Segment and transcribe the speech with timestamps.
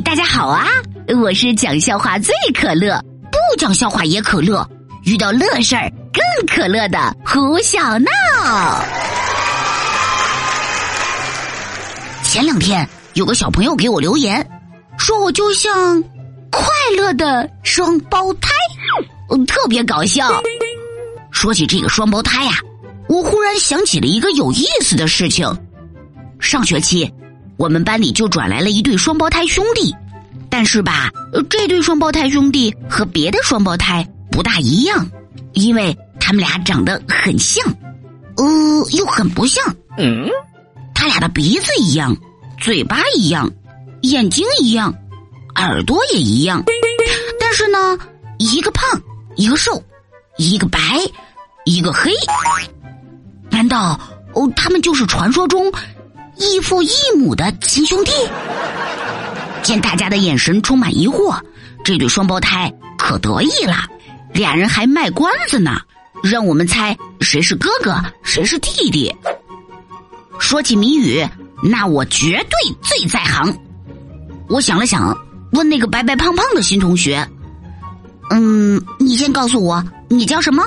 [0.00, 0.66] 大家好啊！
[1.22, 3.00] 我是讲笑话最可乐，
[3.30, 4.68] 不讲笑话也可乐，
[5.04, 8.10] 遇到乐事儿更可乐的胡小闹。
[12.24, 14.44] 前两天有个小朋友给我留言，
[14.98, 16.02] 说我就像
[16.50, 18.50] 快乐的双胞胎，
[19.30, 20.42] 嗯特别搞笑。
[21.30, 22.52] 说起这个双胞胎呀，
[23.08, 25.46] 我忽然想起了一个有意思的事情。
[26.40, 27.12] 上学期。
[27.56, 29.94] 我们班里就转来了一对双胞胎兄弟，
[30.50, 31.10] 但是吧，
[31.48, 35.08] 这对双胞胎兄弟和别的双胞胎不大一样，
[35.52, 37.64] 因为他们俩长得很像，
[38.36, 38.44] 呃，
[38.92, 39.64] 又很不像。
[39.96, 40.28] 嗯，
[40.94, 42.16] 他俩的鼻子一样，
[42.60, 43.50] 嘴巴一样，
[44.02, 44.92] 眼睛一样，
[45.54, 46.62] 耳朵也一样，
[47.38, 47.96] 但是呢，
[48.38, 48.84] 一个胖，
[49.36, 49.80] 一个瘦，
[50.38, 50.80] 一个白，
[51.64, 52.10] 一个黑。
[53.50, 53.98] 难道
[54.32, 55.72] 哦，他们就是传说中？
[56.36, 58.10] 异父异母的亲兄弟，
[59.62, 61.38] 见大家的眼神充满疑惑，
[61.84, 63.76] 这对双胞胎可得意了，
[64.32, 65.80] 俩人还卖关子呢，
[66.22, 69.14] 让我们猜谁是哥哥，谁是弟弟。
[70.38, 71.24] 说起谜语，
[71.62, 73.56] 那我绝对最在行。
[74.48, 75.16] 我想了想，
[75.52, 77.26] 问那个白白胖胖的新同学
[78.30, 80.66] ：“嗯，你先告诉我，你叫什么？”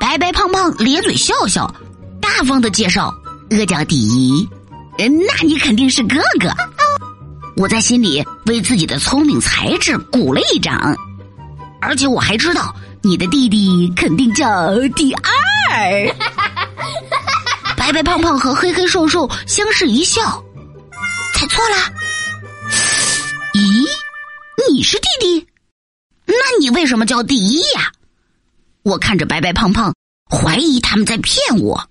[0.00, 1.72] 白白胖胖咧嘴笑笑，
[2.20, 3.14] 大方的介绍。
[3.50, 4.48] 阿叫第一，
[4.98, 5.06] 那
[5.42, 6.50] 你肯定是哥哥。
[7.56, 10.94] 我在心里为自己的聪明才智鼓了一掌，
[11.80, 16.14] 而且我还知道你的弟弟肯定叫第二。
[17.76, 20.44] 白白胖胖和黑黑瘦瘦相视一笑，
[21.34, 21.76] 猜错了。
[23.54, 23.86] 咦，
[24.70, 25.46] 你是弟弟？
[26.26, 27.90] 那你为什么叫第一呀？
[28.82, 29.94] 我看着白白胖胖，
[30.30, 31.88] 怀疑他们在骗我。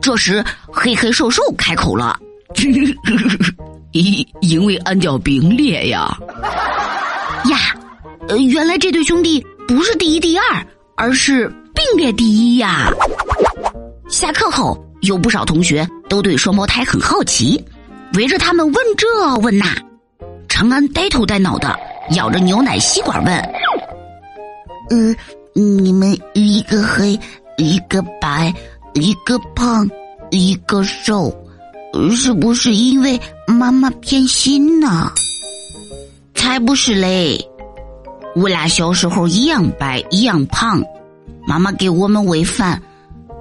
[0.00, 2.18] 这时，黑黑瘦瘦开口了
[3.92, 6.16] ：“因因为俺叫并列呀，
[7.50, 7.58] 呀，
[8.28, 12.90] 呃，原来这对兄弟不是第一、第二，而是并列第一呀。”
[14.08, 17.62] 下课后，有不少同学都对双胞胎很好奇，
[18.14, 19.66] 围着他们问这问那。
[20.48, 21.76] 长安呆头呆脑的
[22.12, 23.36] 咬着牛奶吸管问
[24.88, 25.14] ：“呃，
[25.54, 27.18] 你们一个黑，
[27.58, 28.52] 一个白。”
[28.94, 29.88] 一个胖，
[30.30, 31.34] 一个瘦，
[32.14, 35.10] 是不是因为妈妈偏心呢？
[36.34, 37.38] 才不是嘞！
[38.36, 40.82] 我俩小时候一样白，一样胖，
[41.46, 42.80] 妈妈给我们喂饭，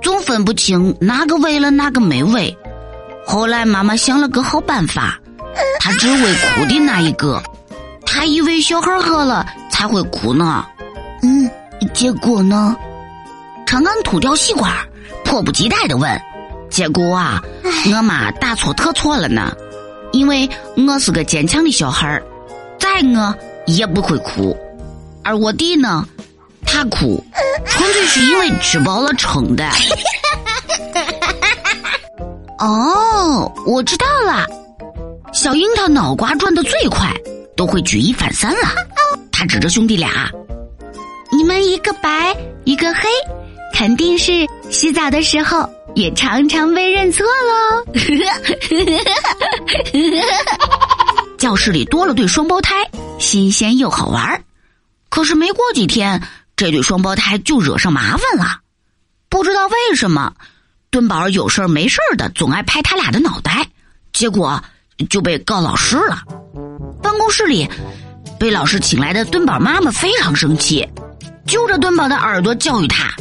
[0.01, 2.55] 总分不清哪个喂了哪个没喂。
[3.25, 5.19] 后来妈妈想了个好办法，
[5.79, 7.41] 她只喂哭的那一个，
[8.05, 10.65] 她以为小孩饿了才会哭呢。
[11.21, 11.49] 嗯，
[11.93, 12.75] 结果呢？
[13.73, 14.71] 长安吐掉吸管。
[15.25, 16.21] 迫不及待的问
[16.69, 17.41] ：“结果啊，
[17.91, 19.51] 我妈大错特错了呢，
[20.11, 22.23] 因为我是个坚强的小孩儿，
[22.77, 23.35] 再饿
[23.65, 24.55] 也不会哭，
[25.23, 26.07] 而我弟呢，
[26.67, 27.23] 他哭，
[27.65, 29.67] 纯粹是因为吃饱了撑的。
[32.61, 34.45] 哦，我知道了，
[35.33, 37.11] 小樱桃脑瓜转的最快，
[37.57, 38.67] 都会举一反三了。
[39.31, 40.29] 他指着兄弟俩：
[41.35, 43.09] 你们一个白，一个黑。”
[43.73, 47.85] 肯定是洗澡的时候也常常被认错喽。
[51.37, 52.75] 教室里多了对双胞胎，
[53.19, 54.41] 新鲜又好玩
[55.09, 56.21] 可是没过几天，
[56.55, 58.61] 这对双胞胎就惹上麻烦了。
[59.27, 60.33] 不知道为什么，
[60.89, 63.67] 墩宝有事儿没事儿的总爱拍他俩的脑袋，
[64.13, 64.63] 结果
[65.09, 66.21] 就被告老师了。
[67.01, 67.67] 办公室里，
[68.39, 70.87] 被老师请来的墩宝妈妈非常生气，
[71.45, 73.13] 揪着墩宝的耳朵教育他。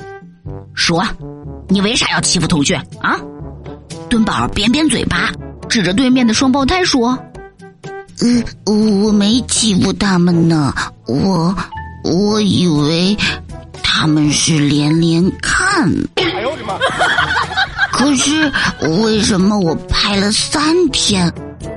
[0.74, 1.04] 说，
[1.68, 3.16] 你为啥要欺负同学啊？
[4.08, 5.30] 墩宝扁扁嘴巴，
[5.68, 7.18] 指着对面的双胞胎说
[8.20, 10.74] ：“嗯，我没欺负他们呢，
[11.06, 11.54] 我
[12.04, 13.16] 我以为
[13.82, 15.90] 他们是连连看。
[16.16, 16.74] 哎呦我的妈！
[17.92, 18.52] 可是
[19.02, 21.32] 为什么我拍了三天，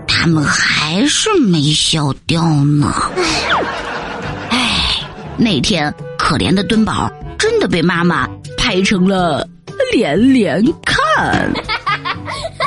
[0.07, 2.93] 他们还是没消掉呢？
[4.49, 5.01] 哎，
[5.37, 8.27] 那天可怜的墩宝真的被妈妈。”
[8.65, 9.47] 拍成了
[9.93, 11.53] 连连看。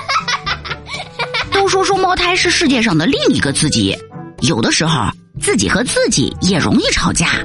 [1.50, 3.98] 都说双胞胎是世界上的另一个自己，
[4.42, 5.10] 有的时候
[5.40, 7.44] 自己和自己也容易吵架。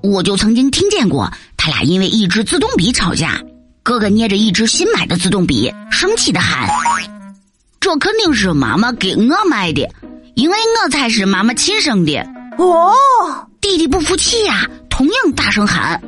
[0.00, 3.42] 我就曾经听见过他俩因为一支自动笔吵架，
[3.82, 6.68] 哥哥捏着一支新买的自动笔，生气的喊
[7.80, 9.90] ：“这肯定是妈妈给我买的，
[10.36, 12.24] 因为我才是妈妈亲生的。”
[12.58, 12.94] 哦，
[13.60, 16.00] 弟弟不服气呀，同样大声喊：“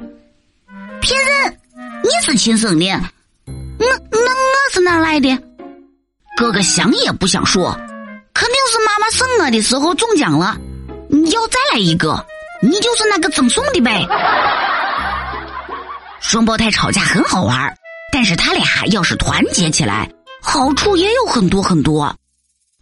[1.03, 1.57] 骗人！
[2.03, 5.39] 你是亲生的，那那我是哪来的？”
[6.37, 7.73] 哥哥想也不想说，
[8.33, 10.57] 肯定是妈妈生我的时候中奖了，
[11.09, 12.25] 你要再来一个。
[12.63, 14.07] 你就是那个赠送的呗。
[16.21, 17.75] 双胞胎吵架很好玩，
[18.13, 20.11] 但是他俩要是团结起来，
[20.43, 22.15] 好处也有很多很多。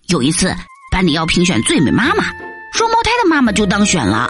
[0.09, 0.53] 有一次
[0.91, 2.25] 班里要评选最美妈妈，
[2.73, 4.29] 双胞胎的妈妈就当选了，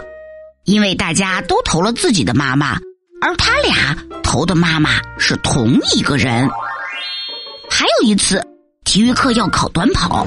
[0.65, 2.79] 因为大家都投了自己的妈妈，
[3.21, 6.49] 而他俩投的妈妈是同一个人。
[7.69, 8.45] 还有一次
[8.83, 10.25] 体育课要考短跑，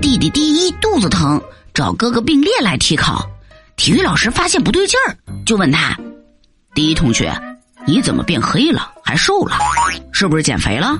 [0.00, 1.40] 弟弟第一肚子疼，
[1.74, 3.28] 找哥哥并列来替考。
[3.76, 5.98] 体育老师发现不对劲儿，就问他
[6.74, 7.32] ：“第一同学，
[7.86, 9.58] 你怎么变黑了，还瘦了？
[10.12, 10.98] 是不是减肥了？”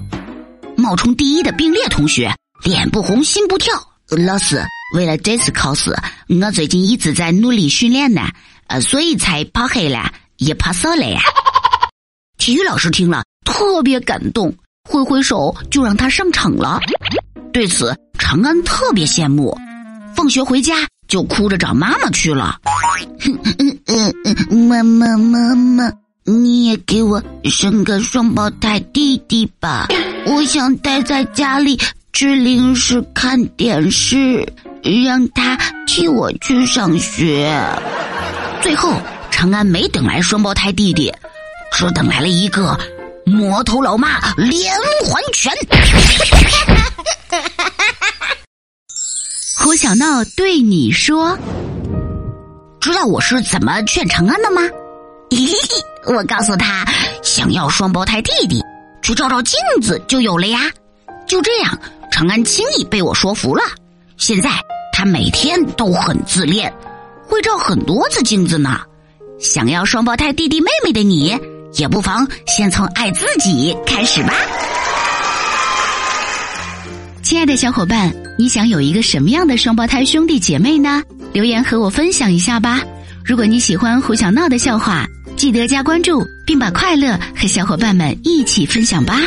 [0.76, 3.72] 冒充第一的并列同学脸不红心不跳。
[4.10, 4.62] 老师，
[4.94, 5.96] 为了这次考试，
[6.28, 8.28] 我最近一直在努力训练呢，
[8.66, 11.20] 呃，所以才跑黑了，也胖瘦了呀。
[12.38, 14.54] 体育老师听了特别感动，
[14.88, 16.80] 挥挥手就让他上场了。
[17.52, 19.56] 对此，长安特别羡慕。
[20.14, 20.74] 放学回家。
[21.08, 22.58] 就哭着找妈妈去了。
[23.24, 25.92] 嗯嗯嗯，妈妈妈妈，
[26.24, 29.86] 你也给我生个双胞胎弟弟吧！
[30.26, 31.78] 我想待在家里
[32.12, 34.44] 吃零食、看电视，
[34.82, 35.56] 让他
[35.86, 37.56] 替我去上学。
[38.60, 38.92] 最后，
[39.36, 41.12] 长安没等来双胞胎弟弟，
[41.70, 42.74] 只等来了一个
[43.26, 44.74] 魔头老妈连
[45.04, 45.52] 环拳。
[49.60, 51.36] 胡小闹对你说
[52.80, 54.62] ：“知道我是怎么劝长安的吗？
[56.08, 56.86] 我告诉他，
[57.22, 58.64] 想要双胞胎弟弟，
[59.02, 60.60] 去照照镜子就有了呀。
[61.26, 61.78] 就这样，
[62.10, 63.62] 长安轻易被我说服了。
[64.16, 64.48] 现在
[64.94, 66.72] 他每天都很自恋，
[67.28, 68.80] 会照很多次镜子呢。
[69.38, 71.36] 想要双胞胎弟弟妹妹的你，
[71.74, 74.34] 也不妨先从爱自己开始吧。”
[77.22, 81.02] 亲爱的小伙伴，你想有一个什么样的双胞胎兄弟姐妹呢？
[81.32, 82.80] 留言和我分享一下吧。
[83.24, 85.04] 如果你喜欢胡小闹的笑话，
[85.36, 89.20] 记得加关注，并把快乐和小伙伴们一起分享吧。